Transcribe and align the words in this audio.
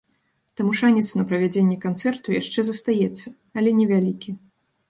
Таму 0.59 0.71
шанец 0.79 1.03
на 1.19 1.25
правядзенне 1.31 1.77
канцэрту 1.85 2.27
яшчэ 2.41 2.59
застаецца, 2.71 3.27
але 3.61 3.69
невялікі. 3.83 4.29